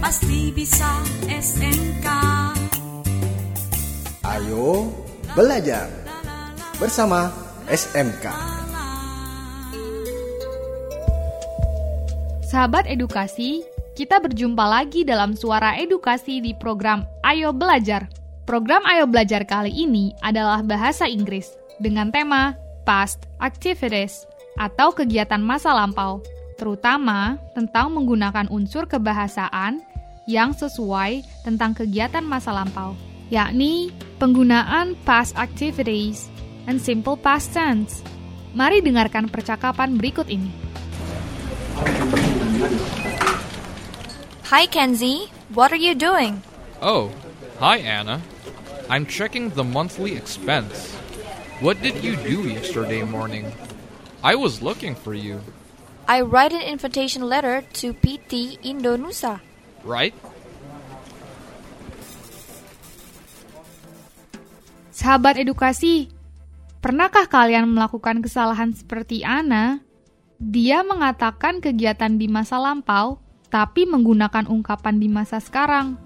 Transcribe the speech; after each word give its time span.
pasti 0.00 0.48
bisa 0.56 0.88
SMK. 1.28 2.06
Ayo 4.24 4.88
belajar 5.36 5.92
bersama 6.80 7.28
SMK. 7.68 8.32
Sahabat 12.48 12.88
edukasi, 12.88 13.60
kita 13.92 14.18
berjumpa 14.24 14.64
lagi 14.64 15.04
dalam 15.04 15.36
suara 15.36 15.76
edukasi 15.76 16.40
di 16.40 16.56
program 16.56 17.04
Ayo 17.20 17.52
Belajar. 17.52 18.08
Program 18.48 18.82
Ayo 18.88 19.04
Belajar 19.04 19.44
kali 19.44 19.70
ini 19.70 20.16
adalah 20.24 20.64
bahasa 20.64 21.06
Inggris 21.06 21.52
dengan 21.76 22.08
tema 22.08 22.56
Past 22.88 23.28
Activities 23.38 24.24
atau 24.56 24.90
kegiatan 24.96 25.38
masa 25.38 25.76
lampau, 25.76 26.24
terutama 26.58 27.38
tentang 27.54 27.92
menggunakan 27.94 28.50
unsur 28.50 28.88
kebahasaan 28.90 29.89
yang 30.30 30.54
sesuai 30.54 31.26
tentang 31.42 31.74
kegiatan 31.74 32.22
masa 32.22 32.54
lampau, 32.54 32.94
yakni 33.34 33.90
penggunaan 34.22 34.94
past 35.02 35.34
activities 35.34 36.30
and 36.70 36.78
simple 36.78 37.18
past 37.18 37.50
tense. 37.50 38.06
Mari 38.54 38.78
dengarkan 38.78 39.26
percakapan 39.26 39.98
berikut 39.98 40.30
ini. 40.30 40.54
Hi, 44.46 44.70
Kenzie. 44.70 45.26
What 45.50 45.74
are 45.74 45.82
you 45.82 45.98
doing? 45.98 46.46
Oh, 46.78 47.10
hi, 47.58 47.82
Anna. 47.82 48.22
I'm 48.86 49.06
checking 49.06 49.50
the 49.54 49.66
monthly 49.66 50.14
expense. 50.14 50.94
What 51.58 51.82
did 51.82 51.98
you 52.06 52.14
do 52.14 52.46
yesterday 52.46 53.02
morning? 53.02 53.50
I 54.22 54.34
was 54.34 54.62
looking 54.62 54.94
for 54.94 55.14
you, 55.14 55.42
I 56.10 56.22
write 56.22 56.50
an 56.50 56.66
invitation 56.66 57.22
letter 57.22 57.62
to 57.78 57.94
PT 57.94 58.58
Indonesia. 58.66 59.38
Right? 59.84 60.14
Sahabat 64.90 65.40
edukasi, 65.40 66.12
pernahkah 66.84 67.24
kalian 67.24 67.64
melakukan 67.72 68.20
kesalahan 68.20 68.76
seperti 68.76 69.24
Ana? 69.24 69.80
Dia 70.36 70.84
mengatakan 70.84 71.64
kegiatan 71.64 72.20
di 72.20 72.28
masa 72.28 72.60
lampau, 72.60 73.20
tapi 73.48 73.88
menggunakan 73.88 74.44
ungkapan 74.44 75.00
di 75.00 75.08
masa 75.08 75.40
sekarang. 75.40 75.96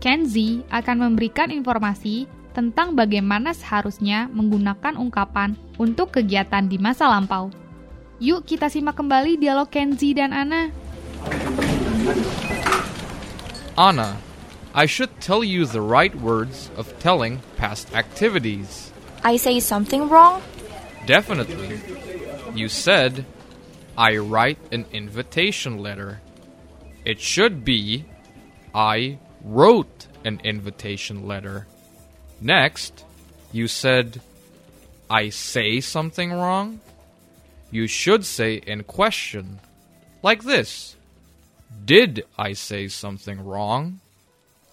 Kenzie 0.00 0.64
akan 0.72 1.08
memberikan 1.12 1.52
informasi 1.52 2.26
tentang 2.52 2.92
bagaimana 2.92 3.56
seharusnya 3.56 4.28
menggunakan 4.32 4.96
ungkapan 4.96 5.56
untuk 5.80 6.12
kegiatan 6.12 6.68
di 6.68 6.76
masa 6.76 7.08
lampau. 7.08 7.48
Yuk 8.20 8.44
kita 8.44 8.68
simak 8.68 8.96
kembali 8.96 9.40
dialog 9.40 9.72
Kenzie 9.72 10.12
dan 10.12 10.36
Ana. 10.36 10.68
Anna, 13.76 14.18
I 14.74 14.86
should 14.86 15.20
tell 15.20 15.42
you 15.42 15.64
the 15.64 15.80
right 15.80 16.14
words 16.14 16.70
of 16.76 16.98
telling 16.98 17.40
past 17.56 17.94
activities. 17.94 18.92
I 19.24 19.36
say 19.36 19.60
something 19.60 20.08
wrong? 20.08 20.42
Definitely. 21.06 21.80
You 22.54 22.68
said, 22.68 23.24
I 23.96 24.18
write 24.18 24.58
an 24.72 24.84
invitation 24.92 25.78
letter. 25.78 26.20
It 27.04 27.20
should 27.20 27.64
be, 27.64 28.04
I 28.74 29.18
wrote 29.42 30.06
an 30.24 30.40
invitation 30.44 31.26
letter. 31.26 31.66
Next, 32.40 33.04
you 33.52 33.68
said, 33.68 34.20
I 35.08 35.30
say 35.30 35.80
something 35.80 36.32
wrong. 36.32 36.80
You 37.70 37.86
should 37.86 38.24
say 38.26 38.56
in 38.56 38.84
question, 38.84 39.60
like 40.22 40.42
this 40.42 40.96
Did 41.84 42.24
I 42.38 42.52
say 42.52 42.88
something 42.88 43.44
wrong? 43.44 44.00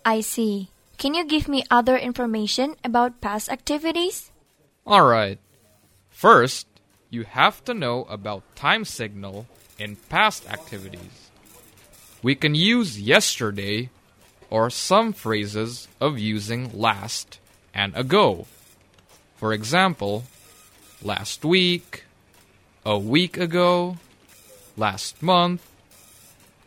I 0.06 0.22
see. 0.22 0.70
Can 0.98 1.14
you 1.14 1.26
give 1.26 1.48
me 1.48 1.64
other 1.72 1.98
information 1.98 2.76
about 2.84 3.22
past 3.22 3.50
activities? 3.50 4.32
Alright. 4.86 5.40
First, 6.10 6.68
you 7.10 7.24
have 7.24 7.64
to 7.66 7.74
know 7.74 8.04
about 8.10 8.44
time 8.56 8.86
signal 8.86 9.48
in 9.78 9.96
past 10.10 10.50
activities. 10.50 11.30
We 12.22 12.36
can 12.36 12.54
use 12.54 13.00
yesterday 13.00 13.90
or 14.50 14.70
some 14.70 15.14
phrases 15.14 15.88
of 16.02 16.20
using 16.20 16.78
last 16.78 17.40
and 17.74 17.96
ago. 17.96 18.46
For 19.38 19.54
example, 19.54 20.26
last 21.02 21.46
week, 21.46 22.04
a 22.86 22.98
week 22.98 23.38
ago, 23.38 23.98
last 24.76 25.24
month, 25.24 25.69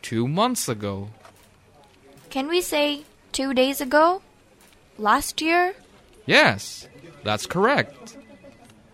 two 0.03 0.27
months 0.27 0.69
ago. 0.69 1.09
Can 2.29 2.47
we 2.47 2.61
say 2.61 3.05
two 3.31 3.55
days 3.55 3.81
ago? 3.81 4.21
Last 4.99 5.41
year? 5.41 5.73
Yes, 6.27 6.87
that's 7.23 7.47
correct. 7.47 8.17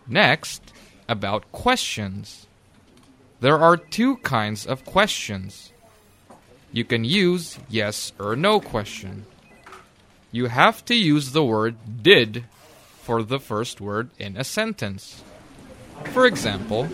Next, 0.07 0.61
about 1.09 1.51
questions. 1.51 2.47
There 3.41 3.59
are 3.59 3.75
two 3.75 4.17
kinds 4.17 4.65
of 4.65 4.85
questions. 4.85 5.73
You 6.71 6.85
can 6.85 7.03
use 7.03 7.57
yes 7.67 8.13
or 8.19 8.35
no 8.35 8.59
question. 8.59 9.25
You 10.31 10.45
have 10.45 10.85
to 10.85 10.95
use 10.95 11.31
the 11.31 11.43
word 11.43 11.75
did 12.03 12.45
for 13.01 13.23
the 13.23 13.39
first 13.39 13.81
word 13.81 14.11
in 14.19 14.37
a 14.37 14.43
sentence. 14.43 15.23
For 16.13 16.27
example, 16.27 16.87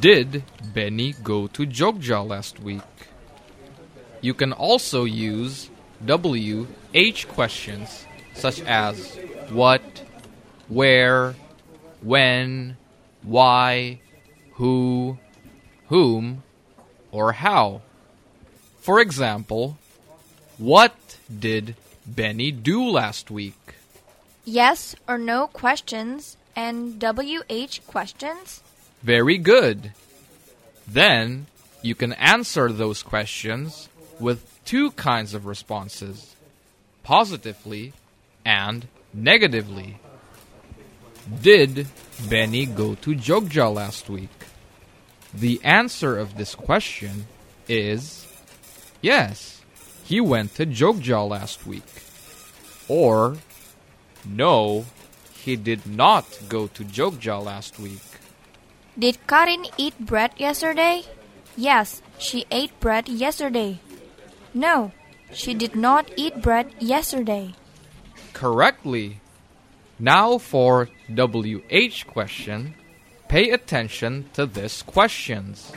did 0.00 0.42
Benny 0.72 1.14
go 1.22 1.46
to 1.48 1.66
Jogja 1.66 2.26
last 2.26 2.58
week? 2.60 2.82
You 4.24 4.32
can 4.32 4.54
also 4.54 5.04
use 5.04 5.68
WH 6.00 7.28
questions 7.28 8.06
such 8.32 8.62
as 8.62 9.18
what, 9.50 9.82
where, 10.66 11.34
when, 12.00 12.78
why, 13.22 14.00
who, 14.54 15.18
whom, 15.88 16.42
or 17.12 17.32
how. 17.32 17.82
For 18.80 18.98
example, 18.98 19.76
what 20.56 20.96
did 21.28 21.76
Benny 22.06 22.50
do 22.50 22.82
last 22.82 23.30
week? 23.30 23.74
Yes 24.46 24.96
or 25.06 25.18
no 25.18 25.48
questions 25.48 26.38
and 26.56 26.98
WH 26.98 27.86
questions? 27.86 28.62
Very 29.02 29.36
good. 29.36 29.92
Then 30.88 31.44
you 31.82 31.94
can 31.94 32.14
answer 32.14 32.72
those 32.72 33.02
questions 33.02 33.90
with 34.20 34.60
two 34.64 34.90
kinds 34.92 35.34
of 35.34 35.46
responses 35.46 36.34
positively 37.02 37.92
and 38.44 38.88
negatively. 39.12 39.98
Did 41.42 41.86
Benny 42.28 42.66
go 42.66 42.94
to 42.96 43.14
Jogja 43.14 43.72
last 43.72 44.08
week? 44.08 44.30
The 45.32 45.60
answer 45.64 46.18
of 46.18 46.36
this 46.36 46.54
question 46.54 47.26
is 47.68 48.26
yes, 49.00 49.62
he 50.04 50.20
went 50.20 50.54
to 50.56 50.66
Jogja 50.66 51.28
last 51.28 51.66
week. 51.66 51.84
Or 52.88 53.36
no, 54.24 54.86
he 55.32 55.56
did 55.56 55.86
not 55.86 56.24
go 56.48 56.66
to 56.68 56.84
Jogja 56.84 57.42
last 57.42 57.78
week. 57.78 58.02
Did 58.98 59.18
Karin 59.26 59.66
eat 59.76 59.98
bread 59.98 60.32
yesterday? 60.36 61.02
Yes, 61.56 62.02
she 62.18 62.44
ate 62.50 62.78
bread 62.80 63.08
yesterday. 63.08 63.80
No, 64.54 64.92
she 65.32 65.52
did 65.54 65.74
not 65.76 66.10
eat 66.16 66.40
bread 66.40 66.72
yesterday. 66.78 67.54
correctly. 68.32 69.20
Now 69.98 70.38
for 70.38 70.88
WH 71.08 72.06
question, 72.06 72.74
pay 73.28 73.50
attention 73.50 74.28
to 74.34 74.46
this 74.46 74.82
questions. 74.82 75.72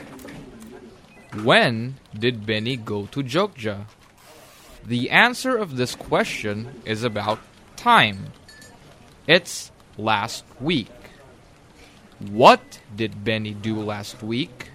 When 1.42 1.96
did 2.16 2.46
Benny 2.46 2.76
go 2.76 3.06
to 3.06 3.22
Jogja? 3.22 3.86
The 4.84 5.10
answer 5.10 5.56
of 5.56 5.76
this 5.76 5.94
question 5.94 6.82
is 6.84 7.04
about 7.04 7.38
time. 7.76 8.32
It's 9.26 9.70
last 9.96 10.44
week. 10.60 10.90
What 12.18 12.80
did 12.94 13.22
Benny 13.24 13.54
do 13.54 13.76
last 13.80 14.22
week? 14.22 14.70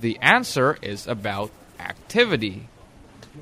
The 0.00 0.18
answer 0.20 0.76
is 0.82 1.06
about 1.06 1.50
activity. 1.80 2.68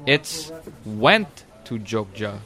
It's 0.07 0.53
went 0.85 1.45
to 1.65 1.79
Jogja. 1.79 2.41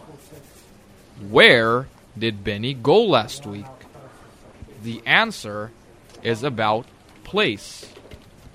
Where 1.28 1.88
did 2.16 2.44
Benny 2.44 2.74
go 2.74 3.02
last 3.02 3.46
week? 3.46 3.66
The 4.82 5.02
answer 5.04 5.72
is 6.22 6.42
about 6.42 6.86
place. 7.24 7.86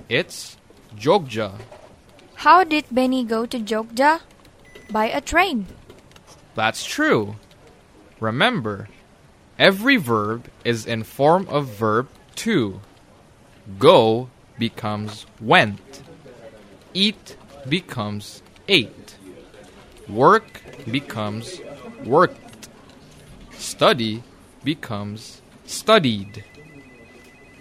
It's 0.07 0.57
Jogja. 0.95 1.59
How 2.35 2.63
did 2.63 2.85
Benny 2.91 3.23
go 3.23 3.45
to 3.45 3.59
Jogja? 3.59 4.21
By 4.91 5.05
a 5.09 5.21
train. 5.21 5.67
That's 6.55 6.85
true. 6.85 7.35
Remember, 8.19 8.89
every 9.57 9.97
verb 9.97 10.47
is 10.63 10.85
in 10.85 11.03
form 11.03 11.47
of 11.49 11.67
verb 11.67 12.07
to. 12.43 12.79
Go 13.79 14.29
becomes 14.59 15.25
went. 15.41 16.03
Eat 16.93 17.37
becomes 17.67 18.42
ate. 18.67 19.15
work 20.07 20.61
becomes 20.89 21.61
worked. 22.03 22.69
Study 23.51 24.23
becomes 24.63 25.41
studied. 25.65 26.43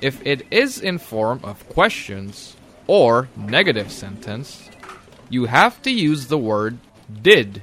If 0.01 0.25
it 0.27 0.47
is 0.51 0.81
in 0.81 0.99
form 0.99 1.41
of 1.45 1.69
questions 1.69 2.57
or 2.87 3.29
negative 3.37 3.93
sentence, 3.93 4.69
you 5.31 5.47
have 5.47 5.81
to 5.83 5.91
use 5.91 6.27
the 6.27 6.39
word 6.39 6.79
did. 7.23 7.63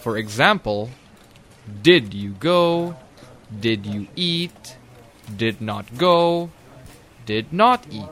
For 0.00 0.16
example, 0.16 0.90
did 1.82 2.14
you 2.14 2.30
go? 2.30 2.96
Did 3.60 3.86
you 3.86 4.08
eat? 4.16 4.76
Did 5.36 5.60
not 5.60 5.98
go? 5.98 6.50
Did 7.26 7.52
not 7.52 7.86
eat. 7.90 8.08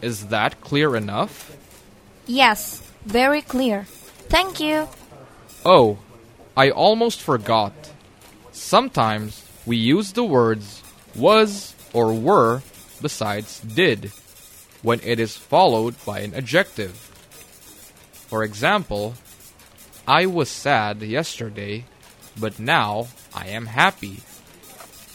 Is 0.00 0.28
that 0.28 0.60
clear 0.60 0.96
enough? 0.96 1.54
Yes, 2.26 2.89
very 3.04 3.42
clear. 3.42 3.84
Thank 4.28 4.60
you. 4.60 4.88
Oh, 5.64 5.98
I 6.56 6.70
almost 6.70 7.20
forgot. 7.20 7.72
Sometimes 8.52 9.44
we 9.66 9.76
use 9.76 10.12
the 10.12 10.24
words 10.24 10.82
was 11.14 11.74
or 11.92 12.12
were 12.12 12.62
besides 13.00 13.60
did 13.60 14.12
when 14.82 15.00
it 15.02 15.20
is 15.20 15.36
followed 15.36 15.94
by 16.04 16.20
an 16.20 16.34
adjective. 16.34 16.92
For 18.28 18.44
example, 18.44 19.14
I 20.06 20.26
was 20.26 20.48
sad 20.48 21.02
yesterday, 21.02 21.84
but 22.38 22.58
now 22.58 23.08
I 23.34 23.48
am 23.48 23.66
happy. 23.66 24.20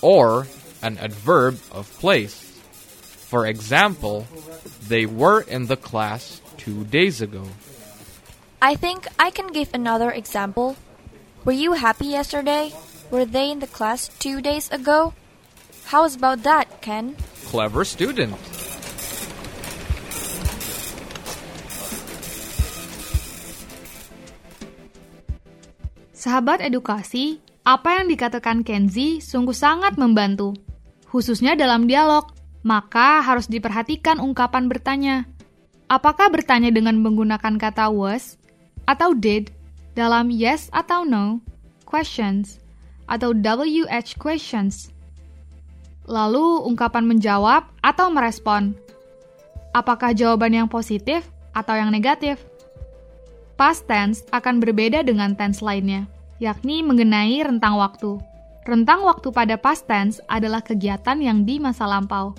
Or 0.01 0.47
an 0.81 0.97
adverb 0.97 1.59
of 1.71 1.91
place. 1.99 2.59
For 3.29 3.47
example, 3.47 4.27
they 4.87 5.05
were 5.05 5.41
in 5.41 5.65
the 5.65 5.77
class 5.77 6.41
two 6.57 6.83
days 6.85 7.21
ago. 7.21 7.45
I 8.65 8.73
think 8.73 9.05
I 9.21 9.29
can 9.29 9.53
give 9.53 9.69
another 9.77 10.09
example. 10.09 10.73
Were 11.45 11.53
you 11.53 11.77
happy 11.77 12.17
yesterday? 12.17 12.73
Were 13.13 13.21
they 13.21 13.53
in 13.53 13.61
the 13.61 13.69
class 13.69 14.09
two 14.17 14.41
days 14.41 14.73
ago? 14.73 15.13
How's 15.93 16.17
about 16.17 16.41
that, 16.49 16.81
Ken? 16.81 17.13
Clever 17.45 17.85
student. 17.85 18.33
Sahabat 26.17 26.65
edukasi, 26.65 27.37
apa 27.61 28.01
yang 28.01 28.09
dikatakan 28.09 28.65
Kenzi 28.65 29.21
sungguh 29.21 29.53
sangat 29.53 29.93
membantu, 30.01 30.57
khususnya 31.13 31.53
dalam 31.53 31.85
dialog. 31.85 32.33
Maka 32.65 33.21
harus 33.21 33.45
diperhatikan 33.45 34.17
ungkapan 34.17 34.65
bertanya. 34.65 35.29
Apakah 35.85 36.33
bertanya 36.33 36.73
dengan 36.73 36.97
menggunakan 36.97 37.61
kata 37.61 37.93
was 37.93 38.41
atau 38.85 39.13
did 39.13 39.49
dalam 39.97 40.29
yes 40.29 40.69
atau 40.73 41.05
no 41.05 41.41
questions 41.85 42.59
atau 43.05 43.33
WH 43.33 44.17
questions. 44.17 44.89
Lalu 46.05 46.65
ungkapan 46.65 47.05
menjawab 47.05 47.65
atau 47.81 48.09
merespon. 48.13 48.77
Apakah 49.73 50.13
jawaban 50.13 50.53
yang 50.53 50.69
positif 50.69 51.25
atau 51.53 51.73
yang 51.73 51.89
negatif? 51.89 52.41
Past 53.55 53.87
tense 53.87 54.21
akan 54.35 54.59
berbeda 54.59 55.01
dengan 55.01 55.33
tense 55.33 55.63
lainnya, 55.63 56.05
yakni 56.43 56.83
mengenai 56.83 57.39
rentang 57.41 57.79
waktu. 57.79 58.19
Rentang 58.65 59.05
waktu 59.05 59.29
pada 59.31 59.55
past 59.55 59.87
tense 59.87 60.19
adalah 60.27 60.59
kegiatan 60.59 61.17
yang 61.21 61.45
di 61.47 61.61
masa 61.61 61.87
lampau. 61.87 62.35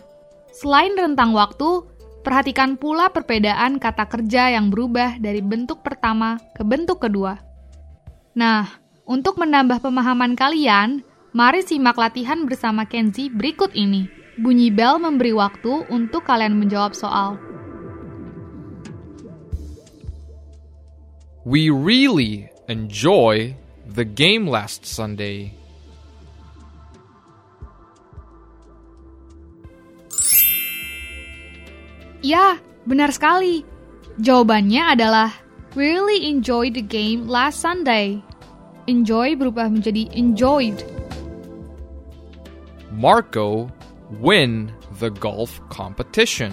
Selain 0.53 0.93
rentang 0.97 1.33
waktu, 1.33 1.85
perhatikan 2.27 2.75
pula 2.75 3.07
perbedaan 3.15 3.79
kata 3.79 4.11
kerja 4.11 4.51
yang 4.51 4.75
berubah 4.75 5.23
dari 5.23 5.39
bentuk 5.39 5.87
pertama 5.87 6.43
ke 6.59 6.67
bentuk 6.67 6.99
kedua. 6.99 7.39
Nah, 8.35 8.67
untuk 9.07 9.39
menambah 9.39 9.79
pemahaman 9.79 10.35
kalian, 10.35 11.07
mari 11.31 11.63
simak 11.63 11.95
latihan 11.95 12.43
bersama 12.43 12.83
Kenzi 12.85 13.31
berikut 13.31 13.71
ini. 13.79 14.11
Bunyi 14.37 14.69
bel 14.69 15.01
memberi 15.01 15.33
waktu 15.33 15.89
untuk 15.89 16.29
kalian 16.29 16.61
menjawab 16.61 16.93
soal. 16.93 17.41
We 21.47 21.73
really 21.73 22.53
enjoy 22.69 23.57
the 23.89 24.05
game 24.05 24.45
last 24.45 24.85
Sunday. 24.85 25.56
Ya, 32.27 32.59
benar 32.83 33.15
sekali. 33.15 33.63
Jawabannya 34.19 34.99
adalah 34.99 35.31
We 35.79 35.95
really 35.95 36.27
enjoyed 36.27 36.75
the 36.75 36.83
game 36.83 37.31
last 37.31 37.63
Sunday. 37.63 38.19
Enjoy 38.91 39.39
berubah 39.39 39.71
menjadi 39.71 40.11
enjoyed. 40.11 40.83
Marco 42.91 43.71
win 44.19 44.75
the 44.99 45.13
golf 45.15 45.63
competition. 45.71 46.51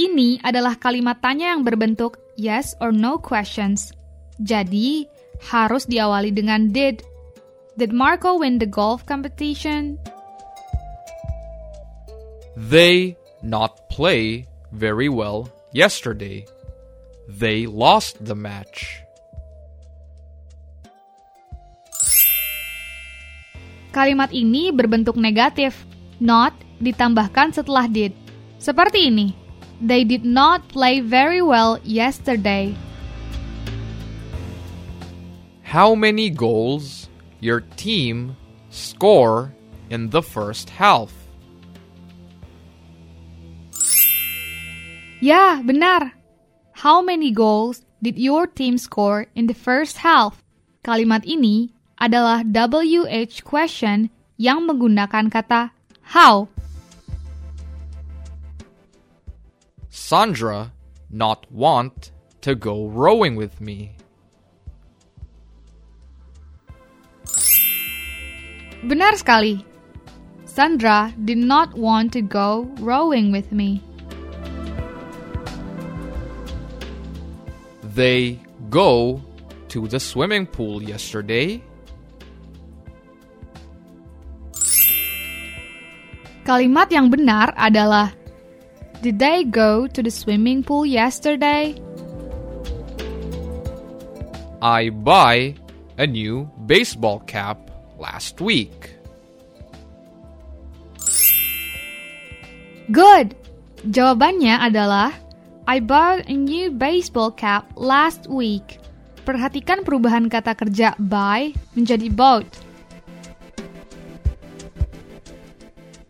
Ini 0.00 0.40
adalah 0.40 0.80
kalimat 0.80 1.20
tanya 1.20 1.52
yang 1.52 1.60
berbentuk 1.60 2.16
yes 2.40 2.72
or 2.80 2.88
no 2.88 3.20
questions. 3.20 3.92
Jadi, 4.40 5.04
harus 5.44 5.84
diawali 5.84 6.32
dengan 6.32 6.72
did. 6.72 7.04
Did 7.76 7.92
Marco 7.92 8.40
win 8.40 8.62
the 8.62 8.70
golf 8.70 9.04
competition? 9.04 10.00
They 12.52 13.16
not 13.40 13.88
play 13.88 14.44
very 14.72 15.08
well 15.08 15.48
yesterday. 15.72 16.44
They 17.24 17.64
lost 17.64 18.20
the 18.20 18.36
match. 18.36 19.00
Kalimat 23.92 24.32
ini 24.36 24.72
berbentuk 24.72 25.16
negatif. 25.16 25.76
Not 26.20 26.52
ditambahkan 26.80 27.56
setelah 27.56 27.88
did. 27.88 28.12
Seperti 28.60 29.08
ini. 29.08 29.32
They 29.80 30.04
did 30.04 30.24
not 30.24 30.68
play 30.68 31.00
very 31.00 31.40
well 31.40 31.80
yesterday. 31.82 32.76
How 35.64 35.96
many 35.96 36.28
goals 36.28 37.08
your 37.40 37.64
team 37.80 38.36
score 38.68 39.56
in 39.88 40.12
the 40.12 40.20
first 40.20 40.68
half? 40.76 41.21
Ya, 45.22 45.62
benar. 45.62 46.18
How 46.82 46.98
many 46.98 47.30
goals 47.30 47.86
did 48.02 48.18
your 48.18 48.50
team 48.50 48.74
score 48.74 49.30
in 49.38 49.46
the 49.46 49.54
first 49.54 50.02
half? 50.02 50.42
Kalimat 50.82 51.22
ini 51.22 51.70
adalah 51.94 52.42
WH 52.42 53.46
question 53.46 54.10
yang 54.34 54.66
menggunakan 54.66 55.30
kata 55.30 55.70
how. 56.10 56.50
Sandra 59.94 60.74
not 61.06 61.46
want 61.54 62.10
to 62.42 62.58
go 62.58 62.90
rowing 62.90 63.38
with 63.38 63.62
me. 63.62 63.94
Benar 68.82 69.14
sekali. 69.14 69.62
Sandra 70.50 71.14
did 71.14 71.38
not 71.38 71.78
want 71.78 72.10
to 72.10 72.26
go 72.26 72.66
rowing 72.82 73.30
with 73.30 73.54
me. 73.54 73.78
They 77.92 78.40
go 78.72 79.20
to 79.68 79.84
the 79.84 80.00
swimming 80.00 80.48
pool 80.48 80.80
yesterday. 80.80 81.60
Kalimat 86.42 86.88
yang 86.88 87.12
benar 87.12 87.52
adalah 87.52 88.16
Did 89.02 89.18
they 89.18 89.44
go 89.44 89.90
to 89.90 90.00
the 90.00 90.14
swimming 90.14 90.62
pool 90.62 90.86
yesterday? 90.86 91.74
I 94.62 94.94
buy 94.94 95.58
a 95.98 96.06
new 96.06 96.46
baseball 96.64 97.18
cap 97.26 97.58
last 97.98 98.38
week. 98.38 98.94
Good. 102.88 103.34
Jawabannya 103.82 104.54
adalah 104.70 105.21
I 105.62 105.78
bought 105.78 106.26
a 106.26 106.34
new 106.34 106.74
baseball 106.74 107.30
cap 107.30 107.70
last 107.78 108.26
week. 108.26 108.82
Perhatikan 109.22 109.86
perubahan 109.86 110.26
kata 110.26 110.58
kerja 110.58 110.98
buy 110.98 111.54
menjadi 111.78 112.10
bought. 112.10 112.50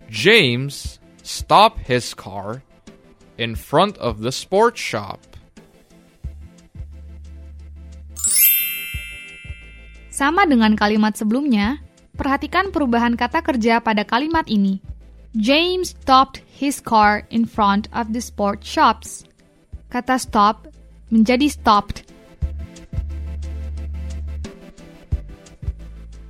James 0.09 0.97
stop 1.21 1.77
his 1.85 2.17
car 2.17 2.65
in 3.37 3.53
front 3.53 4.01
of 4.01 4.25
the 4.25 4.33
sports 4.33 4.81
shop. 4.81 5.21
Sama 10.09 10.49
dengan 10.49 10.81
kalimat 10.81 11.13
sebelumnya, 11.21 11.77
perhatikan 12.17 12.73
perubahan 12.73 13.21
kata 13.21 13.45
kerja 13.45 13.85
pada 13.85 14.09
kalimat 14.09 14.49
ini. 14.49 14.81
James 15.37 15.93
stopped 15.93 16.41
his 16.49 16.81
car 16.81 17.29
in 17.29 17.45
front 17.45 17.89
of 17.93 18.17
the 18.17 18.21
sport 18.21 18.65
shops. 18.65 19.29
Kata 19.93 20.17
stop 20.17 20.73
menjadi 21.13 21.53
stopped. 21.53 22.09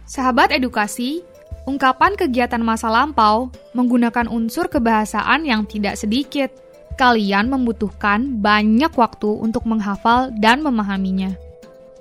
Sahabat 0.02 0.50
edukasi, 0.50 1.22
ungkapan 1.62 2.18
kegiatan 2.18 2.58
masa 2.58 2.90
lampau 2.90 3.54
menggunakan 3.70 4.26
unsur 4.26 4.66
kebahasaan 4.66 5.46
yang 5.46 5.62
tidak 5.70 5.94
sedikit. 5.94 6.50
Kalian 6.98 7.54
membutuhkan 7.54 8.42
banyak 8.42 8.90
waktu 8.98 9.30
untuk 9.30 9.62
menghafal 9.70 10.34
dan 10.42 10.66
memahaminya. 10.66 11.30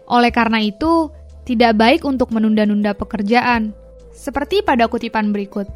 Oleh 0.10 0.34
karena 0.34 0.66
itu, 0.66 1.14
tidak 1.46 1.78
baik 1.78 2.02
untuk 2.10 2.34
menunda-nunda 2.34 2.98
pekerjaan. 2.98 3.72
Seperti 4.12 4.66
pada 4.66 4.90
kutipan 4.90 5.30
berikut. 5.30 5.70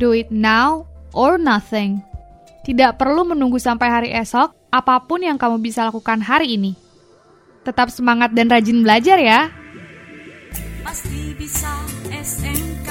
Do 0.00 0.16
it 0.16 0.32
now 0.32 0.88
or 1.12 1.36
nothing. 1.36 2.00
Tidak 2.66 2.98
perlu 2.98 3.22
menunggu 3.22 3.62
sampai 3.62 3.86
hari 3.86 4.10
esok, 4.10 4.65
apa 4.76 5.00
pun 5.00 5.24
yang 5.24 5.40
kamu 5.40 5.56
bisa 5.60 5.88
lakukan 5.88 6.20
hari 6.20 6.60
ini. 6.60 6.76
Tetap 7.64 7.88
semangat 7.88 8.36
dan 8.36 8.52
rajin 8.52 8.84
belajar 8.84 9.16
ya. 9.18 9.48
Pasti 10.84 11.34
bisa 11.34 11.72
SMK. 12.12 12.90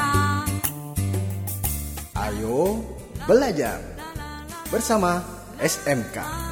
Ayo 2.18 2.82
belajar 3.30 3.80
bersama 4.74 5.22
SMK. 5.62 6.45